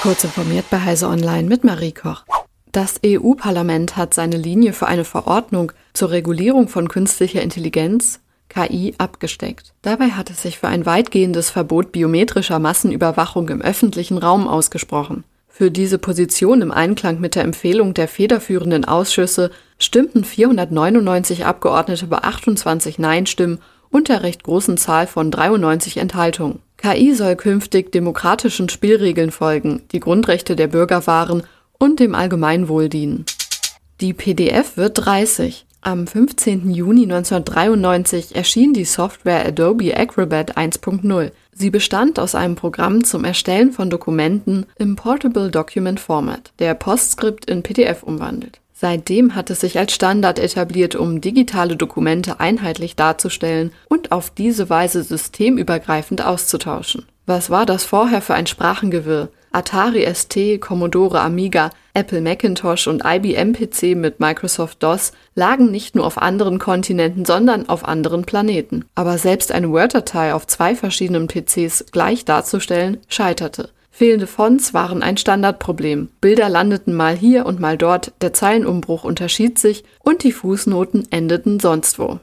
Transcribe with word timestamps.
Kurz 0.00 0.22
informiert 0.22 0.66
bei 0.70 0.80
Heise 0.80 1.08
Online 1.08 1.48
mit 1.48 1.64
Marie 1.64 1.90
Koch. 1.90 2.22
Das 2.70 3.00
EU-Parlament 3.04 3.96
hat 3.96 4.14
seine 4.14 4.36
Linie 4.36 4.72
für 4.72 4.86
eine 4.86 5.04
Verordnung 5.04 5.72
zur 5.92 6.12
Regulierung 6.12 6.68
von 6.68 6.88
künstlicher 6.88 7.42
Intelligenz 7.42 8.20
KI 8.48 8.94
abgesteckt. 8.98 9.74
Dabei 9.82 10.10
hat 10.10 10.30
es 10.30 10.42
sich 10.42 10.60
für 10.60 10.68
ein 10.68 10.86
weitgehendes 10.86 11.50
Verbot 11.50 11.90
biometrischer 11.90 12.60
Massenüberwachung 12.60 13.48
im 13.48 13.60
öffentlichen 13.60 14.18
Raum 14.18 14.46
ausgesprochen. 14.46 15.24
Für 15.48 15.72
diese 15.72 15.98
Position 15.98 16.62
im 16.62 16.70
Einklang 16.70 17.18
mit 17.18 17.34
der 17.34 17.42
Empfehlung 17.42 17.92
der 17.92 18.06
federführenden 18.06 18.84
Ausschüsse 18.84 19.50
stimmten 19.80 20.22
499 20.22 21.44
Abgeordnete 21.44 22.06
bei 22.06 22.18
28 22.18 23.00
Nein-Stimmen 23.00 23.58
und 23.90 24.08
der 24.08 24.22
recht 24.22 24.44
großen 24.44 24.76
Zahl 24.76 25.08
von 25.08 25.32
93 25.32 25.96
Enthaltungen. 25.96 26.60
KI 26.78 27.12
soll 27.12 27.36
künftig 27.36 27.92
demokratischen 27.92 28.68
Spielregeln 28.68 29.32
folgen, 29.32 29.82
die 29.92 30.00
Grundrechte 30.00 30.56
der 30.56 30.68
Bürger 30.68 31.06
wahren 31.06 31.42
und 31.78 32.00
dem 32.00 32.14
Allgemeinwohl 32.14 32.88
dienen. 32.88 33.26
Die 34.00 34.14
PDF 34.14 34.76
wird 34.76 35.04
30. 35.04 35.66
Am 35.80 36.06
15. 36.06 36.70
Juni 36.70 37.02
1993 37.02 38.36
erschien 38.36 38.72
die 38.72 38.84
Software 38.84 39.46
Adobe 39.46 39.96
Acrobat 39.96 40.56
1.0. 40.56 41.32
Sie 41.52 41.70
bestand 41.70 42.20
aus 42.20 42.34
einem 42.34 42.54
Programm 42.54 43.02
zum 43.04 43.24
Erstellen 43.24 43.72
von 43.72 43.90
Dokumenten 43.90 44.66
im 44.78 44.96
Portable 44.96 45.50
Document 45.50 45.98
Format, 45.98 46.52
der 46.60 46.74
PostScript 46.74 47.50
in 47.50 47.62
PDF 47.62 48.02
umwandelt. 48.04 48.60
Seitdem 48.80 49.34
hat 49.34 49.50
es 49.50 49.58
sich 49.58 49.76
als 49.76 49.92
Standard 49.92 50.38
etabliert, 50.38 50.94
um 50.94 51.20
digitale 51.20 51.74
Dokumente 51.74 52.38
einheitlich 52.38 52.94
darzustellen 52.94 53.72
und 53.88 54.12
auf 54.12 54.30
diese 54.30 54.70
Weise 54.70 55.02
systemübergreifend 55.02 56.24
auszutauschen. 56.24 57.04
Was 57.26 57.50
war 57.50 57.66
das 57.66 57.82
vorher 57.82 58.22
für 58.22 58.34
ein 58.34 58.46
Sprachengewirr? 58.46 59.30
Atari 59.50 60.06
ST, 60.14 60.60
Commodore 60.60 61.18
Amiga, 61.20 61.70
Apple 61.92 62.20
Macintosh 62.20 62.86
und 62.86 63.02
IBM 63.04 63.52
PC 63.52 63.96
mit 63.96 64.20
Microsoft 64.20 64.80
DOS 64.80 65.10
lagen 65.34 65.72
nicht 65.72 65.96
nur 65.96 66.06
auf 66.06 66.16
anderen 66.16 66.60
Kontinenten, 66.60 67.24
sondern 67.24 67.68
auf 67.68 67.84
anderen 67.84 68.26
Planeten. 68.26 68.84
Aber 68.94 69.18
selbst 69.18 69.50
eine 69.50 69.70
Word-Datei 69.70 70.32
auf 70.34 70.46
zwei 70.46 70.76
verschiedenen 70.76 71.26
PCs 71.26 71.86
gleich 71.90 72.24
darzustellen, 72.24 72.98
scheiterte. 73.08 73.70
Fehlende 73.98 74.28
Fonts 74.28 74.74
waren 74.74 75.02
ein 75.02 75.16
Standardproblem. 75.16 76.08
Bilder 76.20 76.48
landeten 76.48 76.94
mal 76.94 77.16
hier 77.16 77.46
und 77.46 77.58
mal 77.58 77.76
dort, 77.76 78.12
der 78.20 78.32
Zeilenumbruch 78.32 79.02
unterschied 79.02 79.58
sich 79.58 79.82
und 79.98 80.22
die 80.22 80.30
Fußnoten 80.30 81.10
endeten 81.10 81.58
sonst 81.58 81.98
wo. 81.98 82.20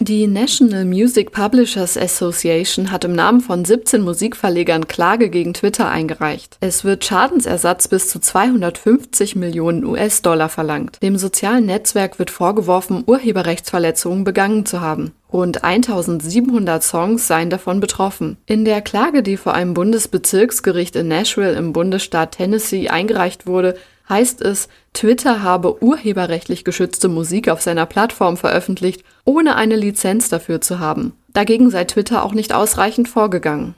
Die 0.00 0.26
National 0.26 0.84
Music 0.84 1.30
Publishers 1.30 1.96
Association 1.96 2.90
hat 2.90 3.04
im 3.04 3.14
Namen 3.14 3.40
von 3.40 3.64
17 3.64 4.02
Musikverlegern 4.02 4.88
Klage 4.88 5.30
gegen 5.30 5.54
Twitter 5.54 5.88
eingereicht. 5.88 6.58
Es 6.58 6.84
wird 6.84 7.04
Schadensersatz 7.04 7.86
bis 7.86 8.08
zu 8.10 8.18
250 8.18 9.36
Millionen 9.36 9.84
US-Dollar 9.84 10.48
verlangt. 10.48 11.00
Dem 11.02 11.16
sozialen 11.18 11.66
Netzwerk 11.66 12.18
wird 12.18 12.32
vorgeworfen, 12.32 13.04
Urheberrechtsverletzungen 13.06 14.24
begangen 14.24 14.66
zu 14.66 14.80
haben. 14.80 15.12
Rund 15.36 15.64
1700 15.64 16.82
Songs 16.82 17.26
seien 17.26 17.50
davon 17.50 17.78
betroffen. 17.78 18.38
In 18.46 18.64
der 18.64 18.80
Klage, 18.80 19.22
die 19.22 19.36
vor 19.36 19.52
einem 19.52 19.74
Bundesbezirksgericht 19.74 20.96
in 20.96 21.08
Nashville 21.08 21.52
im 21.52 21.74
Bundesstaat 21.74 22.32
Tennessee 22.32 22.88
eingereicht 22.88 23.46
wurde, 23.46 23.76
heißt 24.08 24.40
es, 24.40 24.68
Twitter 24.94 25.42
habe 25.42 25.82
urheberrechtlich 25.82 26.64
geschützte 26.64 27.08
Musik 27.08 27.50
auf 27.50 27.60
seiner 27.60 27.84
Plattform 27.84 28.38
veröffentlicht, 28.38 29.04
ohne 29.26 29.56
eine 29.56 29.76
Lizenz 29.76 30.30
dafür 30.30 30.62
zu 30.62 30.78
haben. 30.78 31.12
Dagegen 31.34 31.68
sei 31.70 31.84
Twitter 31.84 32.24
auch 32.24 32.32
nicht 32.32 32.54
ausreichend 32.54 33.06
vorgegangen. 33.06 33.74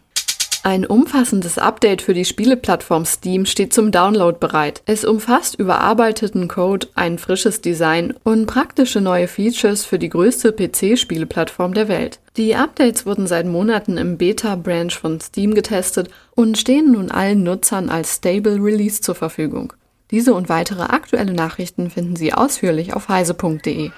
Ein 0.64 0.84
umfassendes 0.84 1.56
Update 1.56 2.02
für 2.02 2.14
die 2.14 2.24
Spieleplattform 2.24 3.04
Steam 3.04 3.46
steht 3.46 3.72
zum 3.72 3.92
Download 3.92 4.38
bereit. 4.38 4.82
Es 4.86 5.04
umfasst 5.04 5.54
überarbeiteten 5.54 6.48
Code, 6.48 6.88
ein 6.94 7.18
frisches 7.18 7.60
Design 7.60 8.14
und 8.24 8.46
praktische 8.46 9.00
neue 9.00 9.28
Features 9.28 9.84
für 9.84 9.98
die 9.98 10.08
größte 10.08 10.52
PC-Spieleplattform 10.52 11.74
der 11.74 11.88
Welt. 11.88 12.18
Die 12.36 12.56
Updates 12.56 13.06
wurden 13.06 13.26
seit 13.26 13.46
Monaten 13.46 13.96
im 13.96 14.18
Beta-Branch 14.18 14.90
von 14.90 15.20
Steam 15.20 15.54
getestet 15.54 16.08
und 16.34 16.58
stehen 16.58 16.92
nun 16.92 17.10
allen 17.10 17.44
Nutzern 17.44 17.88
als 17.88 18.16
Stable 18.16 18.62
Release 18.62 19.00
zur 19.00 19.14
Verfügung. 19.14 19.72
Diese 20.10 20.34
und 20.34 20.48
weitere 20.48 20.82
aktuelle 20.82 21.34
Nachrichten 21.34 21.90
finden 21.90 22.16
Sie 22.16 22.32
ausführlich 22.32 22.94
auf 22.94 23.08
heise.de. 23.08 23.90